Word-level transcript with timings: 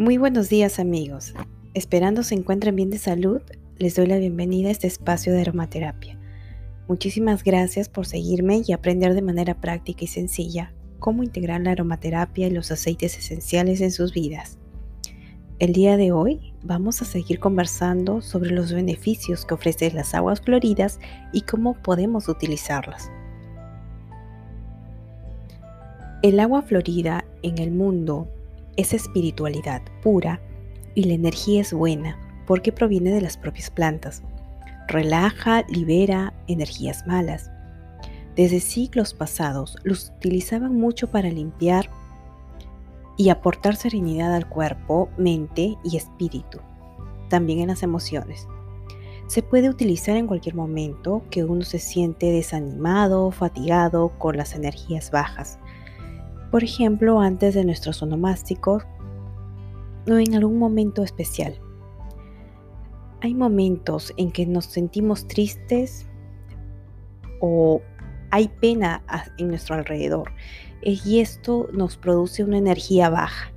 Muy 0.00 0.16
buenos 0.16 0.48
días 0.48 0.78
amigos. 0.78 1.34
Esperando 1.74 2.22
se 2.22 2.34
encuentren 2.34 2.74
bien 2.74 2.88
de 2.88 2.96
salud, 2.96 3.42
les 3.76 3.96
doy 3.96 4.06
la 4.06 4.16
bienvenida 4.16 4.68
a 4.68 4.72
este 4.72 4.86
espacio 4.86 5.30
de 5.30 5.42
aromaterapia. 5.42 6.18
Muchísimas 6.88 7.44
gracias 7.44 7.90
por 7.90 8.06
seguirme 8.06 8.62
y 8.66 8.72
aprender 8.72 9.12
de 9.12 9.20
manera 9.20 9.60
práctica 9.60 10.02
y 10.04 10.06
sencilla 10.06 10.72
cómo 11.00 11.22
integrar 11.22 11.60
la 11.60 11.72
aromaterapia 11.72 12.46
y 12.46 12.50
los 12.50 12.70
aceites 12.70 13.18
esenciales 13.18 13.82
en 13.82 13.90
sus 13.90 14.14
vidas. 14.14 14.56
El 15.58 15.74
día 15.74 15.98
de 15.98 16.12
hoy 16.12 16.54
vamos 16.62 17.02
a 17.02 17.04
seguir 17.04 17.38
conversando 17.38 18.22
sobre 18.22 18.52
los 18.52 18.72
beneficios 18.72 19.44
que 19.44 19.52
ofrecen 19.52 19.96
las 19.96 20.14
aguas 20.14 20.40
floridas 20.40 20.98
y 21.30 21.42
cómo 21.42 21.74
podemos 21.74 22.30
utilizarlas. 22.30 23.10
El 26.22 26.40
agua 26.40 26.62
florida 26.62 27.26
en 27.42 27.58
el 27.58 27.70
mundo 27.70 28.30
es 28.76 28.94
espiritualidad 28.94 29.82
pura 30.02 30.40
y 30.94 31.04
la 31.04 31.14
energía 31.14 31.60
es 31.60 31.72
buena 31.72 32.18
porque 32.46 32.72
proviene 32.72 33.10
de 33.12 33.20
las 33.20 33.36
propias 33.36 33.70
plantas. 33.70 34.22
Relaja, 34.88 35.62
libera 35.68 36.34
energías 36.48 37.06
malas. 37.06 37.50
Desde 38.34 38.60
siglos 38.60 39.14
pasados 39.14 39.76
los 39.84 40.12
utilizaban 40.16 40.76
mucho 40.76 41.10
para 41.10 41.30
limpiar 41.30 41.90
y 43.16 43.28
aportar 43.28 43.76
serenidad 43.76 44.34
al 44.34 44.48
cuerpo, 44.48 45.10
mente 45.18 45.76
y 45.84 45.96
espíritu, 45.96 46.58
también 47.28 47.60
en 47.60 47.68
las 47.68 47.82
emociones. 47.82 48.48
Se 49.26 49.42
puede 49.42 49.68
utilizar 49.68 50.16
en 50.16 50.26
cualquier 50.26 50.54
momento 50.56 51.22
que 51.30 51.44
uno 51.44 51.62
se 51.62 51.78
siente 51.78 52.32
desanimado, 52.32 53.30
fatigado, 53.30 54.12
con 54.18 54.36
las 54.36 54.54
energías 54.54 55.10
bajas 55.10 55.58
por 56.50 56.64
ejemplo, 56.64 57.20
antes 57.20 57.54
de 57.54 57.64
nuestros 57.64 58.02
onomásticos 58.02 58.84
o 60.08 60.14
en 60.14 60.34
algún 60.34 60.58
momento 60.58 61.02
especial. 61.02 61.58
Hay 63.22 63.34
momentos 63.34 64.12
en 64.16 64.32
que 64.32 64.46
nos 64.46 64.64
sentimos 64.64 65.28
tristes 65.28 66.08
o 67.40 67.82
hay 68.30 68.48
pena 68.48 69.02
en 69.38 69.48
nuestro 69.48 69.74
alrededor 69.74 70.32
y 70.82 71.20
esto 71.20 71.68
nos 71.72 71.96
produce 71.96 72.44
una 72.44 72.58
energía 72.58 73.10
baja. 73.10 73.52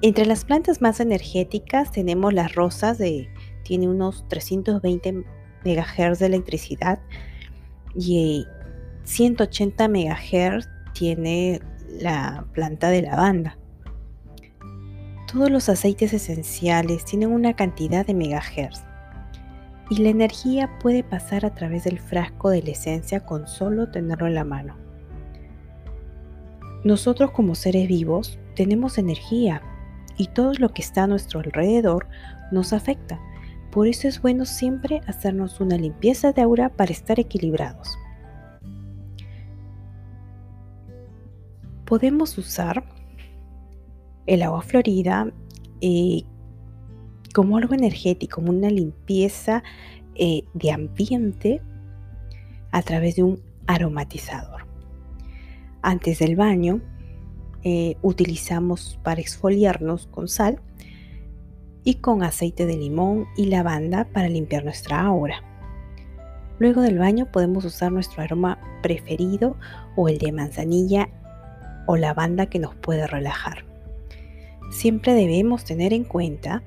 Entre 0.00 0.26
las 0.26 0.44
plantas 0.44 0.80
más 0.80 0.98
energéticas 0.98 1.92
tenemos 1.92 2.32
las 2.32 2.54
rosas 2.54 2.98
de 2.98 3.28
tiene 3.62 3.88
unos 3.88 4.26
320 4.28 5.24
MHz 5.64 6.18
de 6.18 6.26
electricidad 6.26 7.00
y 7.94 8.44
180 9.04 9.88
MHz 9.88 10.68
tiene 10.92 11.60
la 12.00 12.44
planta 12.52 12.90
de 12.90 13.02
lavanda. 13.02 13.58
Todos 15.32 15.50
los 15.50 15.68
aceites 15.68 16.12
esenciales 16.12 17.04
tienen 17.04 17.32
una 17.32 17.54
cantidad 17.54 18.06
de 18.06 18.14
megahertz 18.14 18.82
y 19.88 19.96
la 19.96 20.08
energía 20.08 20.70
puede 20.80 21.04
pasar 21.04 21.44
a 21.44 21.54
través 21.54 21.84
del 21.84 21.98
frasco 21.98 22.50
de 22.50 22.62
la 22.62 22.70
esencia 22.70 23.20
con 23.20 23.46
solo 23.46 23.90
tenerlo 23.90 24.26
en 24.26 24.34
la 24.34 24.44
mano. 24.44 24.76
Nosotros 26.84 27.30
como 27.30 27.54
seres 27.54 27.88
vivos 27.88 28.38
tenemos 28.56 28.98
energía 28.98 29.62
y 30.16 30.28
todo 30.28 30.52
lo 30.54 30.72
que 30.72 30.82
está 30.82 31.04
a 31.04 31.06
nuestro 31.06 31.40
alrededor 31.40 32.08
nos 32.50 32.72
afecta. 32.72 33.20
Por 33.70 33.86
eso 33.86 34.08
es 34.08 34.20
bueno 34.20 34.44
siempre 34.44 35.00
hacernos 35.06 35.60
una 35.60 35.76
limpieza 35.76 36.32
de 36.32 36.42
aura 36.42 36.68
para 36.68 36.92
estar 36.92 37.18
equilibrados. 37.18 37.98
Podemos 41.92 42.38
usar 42.38 42.82
el 44.24 44.40
agua 44.40 44.62
florida 44.62 45.30
eh, 45.82 46.22
como 47.34 47.58
algo 47.58 47.74
energético, 47.74 48.36
como 48.36 48.48
una 48.48 48.70
limpieza 48.70 49.62
eh, 50.14 50.44
de 50.54 50.70
ambiente 50.72 51.60
a 52.70 52.80
través 52.80 53.16
de 53.16 53.24
un 53.24 53.42
aromatizador. 53.66 54.66
Antes 55.82 56.20
del 56.20 56.34
baño 56.34 56.80
eh, 57.62 57.96
utilizamos 58.00 58.98
para 59.02 59.20
exfoliarnos 59.20 60.06
con 60.06 60.28
sal 60.28 60.62
y 61.84 61.96
con 61.96 62.22
aceite 62.22 62.64
de 62.64 62.78
limón 62.78 63.26
y 63.36 63.48
lavanda 63.48 64.08
para 64.14 64.30
limpiar 64.30 64.64
nuestra 64.64 64.98
aura. 65.02 65.44
Luego 66.58 66.80
del 66.80 66.98
baño 66.98 67.30
podemos 67.30 67.66
usar 67.66 67.92
nuestro 67.92 68.22
aroma 68.22 68.58
preferido 68.82 69.58
o 69.94 70.08
el 70.08 70.16
de 70.16 70.32
manzanilla 70.32 71.10
o 71.86 71.96
la 71.96 72.14
banda 72.14 72.46
que 72.46 72.58
nos 72.58 72.74
puede 72.74 73.06
relajar. 73.06 73.64
Siempre 74.70 75.14
debemos 75.14 75.64
tener 75.64 75.92
en 75.92 76.04
cuenta 76.04 76.62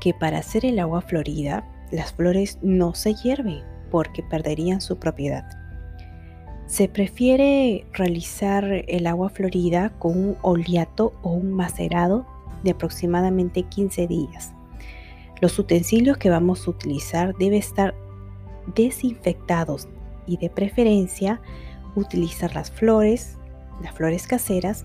que 0.00 0.14
para 0.14 0.38
hacer 0.38 0.64
el 0.64 0.78
agua 0.78 1.00
florida, 1.00 1.64
las 1.90 2.12
flores 2.12 2.58
no 2.62 2.94
se 2.94 3.14
hierven 3.14 3.62
porque 3.90 4.22
perderían 4.22 4.80
su 4.80 4.98
propiedad. 4.98 5.44
Se 6.66 6.88
prefiere 6.88 7.86
realizar 7.94 8.84
el 8.86 9.06
agua 9.06 9.30
florida 9.30 9.90
con 9.98 10.18
un 10.18 10.36
oleato 10.42 11.14
o 11.22 11.30
un 11.30 11.52
macerado 11.52 12.26
de 12.62 12.72
aproximadamente 12.72 13.62
15 13.62 14.06
días. 14.06 14.52
Los 15.40 15.58
utensilios 15.58 16.18
que 16.18 16.30
vamos 16.30 16.66
a 16.66 16.70
utilizar 16.70 17.34
deben 17.38 17.58
estar 17.58 17.94
desinfectados 18.74 19.88
y 20.26 20.36
de 20.36 20.50
preferencia 20.50 21.40
utilizar 21.94 22.54
las 22.54 22.70
flores 22.70 23.37
las 23.82 23.94
flores 23.94 24.26
caseras 24.26 24.84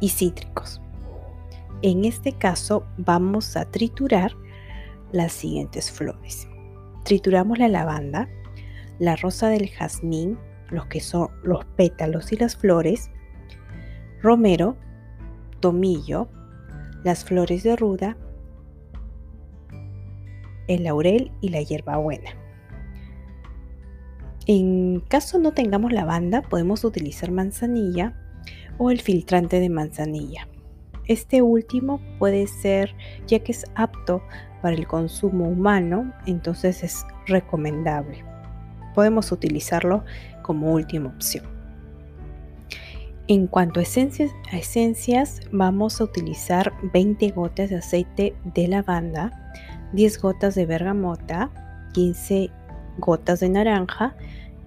y 0.00 0.08
cítricos. 0.10 0.80
En 1.82 2.04
este 2.04 2.32
caso 2.32 2.86
vamos 2.98 3.56
a 3.56 3.64
triturar 3.64 4.32
las 5.12 5.32
siguientes 5.32 5.90
flores. 5.90 6.48
Trituramos 7.04 7.58
la 7.58 7.68
lavanda, 7.68 8.28
la 8.98 9.16
rosa 9.16 9.48
del 9.48 9.68
jazmín, 9.68 10.38
los 10.68 10.86
que 10.86 11.00
son 11.00 11.28
los 11.42 11.64
pétalos 11.64 12.32
y 12.32 12.36
las 12.36 12.56
flores, 12.56 13.10
romero, 14.22 14.76
tomillo, 15.60 16.28
las 17.02 17.24
flores 17.24 17.62
de 17.62 17.76
ruda, 17.76 18.16
el 20.68 20.84
laurel 20.84 21.32
y 21.40 21.48
la 21.48 21.62
hierbabuena. 21.62 22.39
En 24.52 24.98
caso 24.98 25.38
no 25.38 25.52
tengamos 25.52 25.92
lavanda, 25.92 26.42
podemos 26.42 26.82
utilizar 26.82 27.30
manzanilla 27.30 28.14
o 28.78 28.90
el 28.90 29.00
filtrante 29.00 29.60
de 29.60 29.68
manzanilla. 29.68 30.48
Este 31.06 31.40
último 31.40 32.00
puede 32.18 32.48
ser, 32.48 32.96
ya 33.28 33.38
que 33.38 33.52
es 33.52 33.64
apto 33.76 34.24
para 34.60 34.74
el 34.74 34.88
consumo 34.88 35.48
humano, 35.48 36.12
entonces 36.26 36.82
es 36.82 37.06
recomendable. 37.28 38.24
Podemos 38.92 39.30
utilizarlo 39.30 40.04
como 40.42 40.72
última 40.72 41.10
opción. 41.10 41.44
En 43.28 43.46
cuanto 43.46 43.78
a 43.78 43.84
esencias, 43.84 45.40
vamos 45.52 46.00
a 46.00 46.04
utilizar 46.04 46.72
20 46.92 47.30
gotas 47.30 47.70
de 47.70 47.76
aceite 47.76 48.34
de 48.52 48.66
lavanda, 48.66 49.52
10 49.92 50.20
gotas 50.20 50.56
de 50.56 50.66
bergamota, 50.66 51.52
15 51.92 52.50
gotas 52.98 53.38
de 53.38 53.48
naranja, 53.48 54.16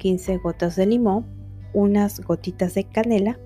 15 0.03 0.39
gotas 0.39 0.75
de 0.75 0.85
limón, 0.85 1.25
unas 1.73 2.19
gotitas 2.19 2.73
de 2.73 2.83
canela, 2.83 3.39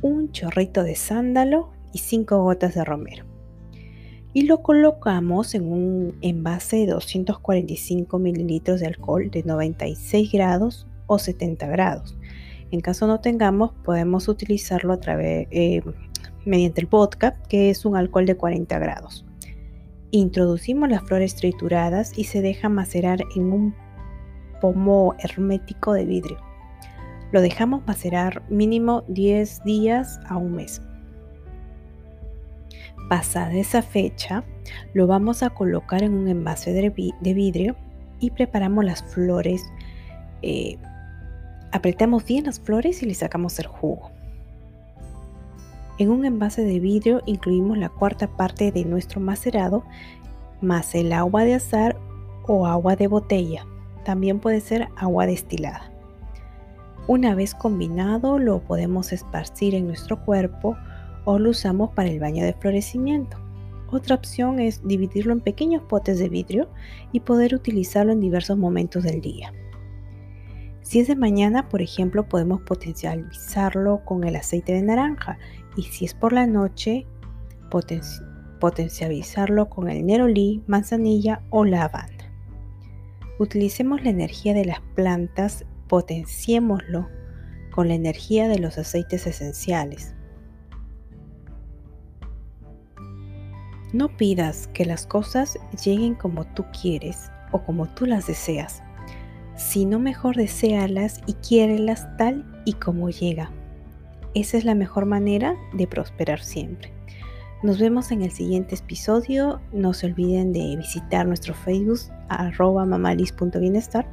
un 0.00 0.30
chorrito 0.30 0.84
de 0.84 0.94
sándalo 0.94 1.72
y 1.92 1.98
5 1.98 2.40
gotas 2.40 2.76
de 2.76 2.84
romero. 2.84 3.24
Y 4.32 4.42
lo 4.42 4.62
colocamos 4.62 5.56
en 5.56 5.66
un 5.66 6.16
envase 6.20 6.76
de 6.76 6.86
245 6.86 8.16
mililitros 8.20 8.78
de 8.78 8.86
alcohol 8.86 9.28
de 9.28 9.42
96 9.42 10.30
grados 10.30 10.86
o 11.08 11.18
70 11.18 11.66
grados. 11.66 12.16
En 12.70 12.80
caso 12.80 13.08
no 13.08 13.18
tengamos, 13.18 13.72
podemos 13.82 14.28
utilizarlo 14.28 14.92
a 14.92 15.00
través, 15.00 15.48
eh, 15.50 15.82
mediante 16.44 16.80
el 16.80 16.86
vodka, 16.86 17.42
que 17.48 17.70
es 17.70 17.84
un 17.84 17.96
alcohol 17.96 18.24
de 18.24 18.36
40 18.36 18.78
grados. 18.78 19.26
Introducimos 20.12 20.88
las 20.90 21.02
flores 21.02 21.34
trituradas 21.34 22.16
y 22.16 22.22
se 22.22 22.40
deja 22.40 22.68
macerar 22.68 23.18
en 23.34 23.52
un 23.52 23.87
pomo 24.60 25.14
hermético 25.18 25.92
de 25.92 26.04
vidrio. 26.04 26.38
Lo 27.32 27.40
dejamos 27.40 27.86
macerar 27.86 28.42
mínimo 28.48 29.04
10 29.08 29.64
días 29.64 30.20
a 30.26 30.36
un 30.36 30.54
mes. 30.54 30.82
Pasada 33.08 33.52
esa 33.54 33.82
fecha, 33.82 34.44
lo 34.92 35.06
vamos 35.06 35.42
a 35.42 35.50
colocar 35.50 36.02
en 36.02 36.14
un 36.14 36.28
envase 36.28 36.72
de 36.72 36.90
vidrio 37.34 37.76
y 38.20 38.30
preparamos 38.30 38.84
las 38.84 39.02
flores. 39.02 39.62
Eh, 40.42 40.78
apretamos 41.72 42.24
bien 42.24 42.44
las 42.44 42.60
flores 42.60 43.02
y 43.02 43.06
le 43.06 43.14
sacamos 43.14 43.58
el 43.58 43.66
jugo. 43.66 44.10
En 45.98 46.10
un 46.10 46.24
envase 46.24 46.62
de 46.62 46.78
vidrio 46.78 47.22
incluimos 47.26 47.76
la 47.76 47.88
cuarta 47.88 48.28
parte 48.28 48.70
de 48.70 48.84
nuestro 48.84 49.20
macerado 49.20 49.84
más 50.60 50.94
el 50.94 51.12
agua 51.12 51.44
de 51.44 51.54
azar 51.54 51.96
o 52.46 52.66
agua 52.66 52.96
de 52.96 53.06
botella. 53.06 53.66
También 54.08 54.40
puede 54.40 54.62
ser 54.62 54.88
agua 54.96 55.26
destilada. 55.26 55.92
Una 57.08 57.34
vez 57.34 57.54
combinado 57.54 58.38
lo 58.38 58.60
podemos 58.60 59.12
esparcir 59.12 59.74
en 59.74 59.86
nuestro 59.86 60.24
cuerpo 60.24 60.78
o 61.26 61.38
lo 61.38 61.50
usamos 61.50 61.90
para 61.90 62.08
el 62.08 62.18
baño 62.18 62.42
de 62.42 62.54
florecimiento. 62.54 63.36
Otra 63.92 64.14
opción 64.14 64.60
es 64.60 64.80
dividirlo 64.82 65.34
en 65.34 65.42
pequeños 65.42 65.82
potes 65.82 66.18
de 66.18 66.30
vidrio 66.30 66.70
y 67.12 67.20
poder 67.20 67.54
utilizarlo 67.54 68.12
en 68.12 68.20
diversos 68.20 68.56
momentos 68.56 69.04
del 69.04 69.20
día. 69.20 69.52
Si 70.80 71.00
es 71.00 71.08
de 71.08 71.14
mañana, 71.14 71.68
por 71.68 71.82
ejemplo, 71.82 72.26
podemos 72.30 72.62
potencializarlo 72.62 74.06
con 74.06 74.24
el 74.24 74.36
aceite 74.36 74.72
de 74.72 74.84
naranja 74.84 75.36
y 75.76 75.82
si 75.82 76.06
es 76.06 76.14
por 76.14 76.32
la 76.32 76.46
noche, 76.46 77.04
potencializarlo 78.58 79.68
con 79.68 79.90
el 79.90 80.06
nerolí, 80.06 80.62
manzanilla 80.66 81.42
o 81.50 81.66
lavanda. 81.66 82.17
Utilicemos 83.38 84.02
la 84.02 84.10
energía 84.10 84.52
de 84.52 84.64
las 84.64 84.80
plantas, 84.96 85.64
potenciémoslo 85.88 87.08
con 87.70 87.88
la 87.88 87.94
energía 87.94 88.48
de 88.48 88.58
los 88.58 88.78
aceites 88.78 89.26
esenciales. 89.28 90.14
No 93.92 94.16
pidas 94.16 94.66
que 94.74 94.84
las 94.84 95.06
cosas 95.06 95.56
lleguen 95.84 96.14
como 96.14 96.44
tú 96.52 96.64
quieres 96.82 97.30
o 97.52 97.62
como 97.62 97.86
tú 97.86 98.04
las 98.04 98.26
deseas, 98.26 98.82
sino 99.56 99.98
mejor 99.98 100.36
deséalas 100.36 101.20
y 101.26 101.34
quiérelas 101.34 102.08
tal 102.16 102.44
y 102.64 102.74
como 102.74 103.08
llega. 103.08 103.50
Esa 104.34 104.58
es 104.58 104.64
la 104.64 104.74
mejor 104.74 105.06
manera 105.06 105.54
de 105.72 105.86
prosperar 105.86 106.40
siempre. 106.40 106.97
Nos 107.62 107.80
vemos 107.80 108.12
en 108.12 108.22
el 108.22 108.30
siguiente 108.30 108.76
episodio. 108.76 109.60
No 109.72 109.92
se 109.92 110.06
olviden 110.06 110.52
de 110.52 110.76
visitar 110.76 111.26
nuestro 111.26 111.54
Facebook 111.54 111.98
arroba 112.28 112.84
mamalis.bienestar, 112.84 114.08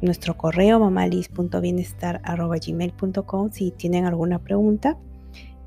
nuestro 0.00 0.36
correo 0.36 0.78
mamalis.bienestar 0.78 2.20
arroba 2.22 2.56
gmail.com 2.64 3.50
si 3.50 3.72
tienen 3.72 4.04
alguna 4.06 4.38
pregunta 4.38 4.98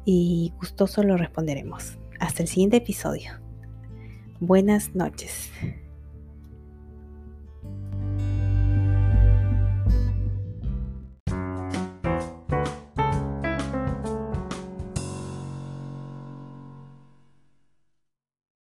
y 0.05 0.53
gustoso 0.57 1.03
lo 1.03 1.17
responderemos. 1.17 1.97
Hasta 2.21 2.43
el 2.43 2.47
siguiente 2.47 2.77
episodio. 2.77 3.31
Buenas 4.39 4.95
noches. 4.95 5.49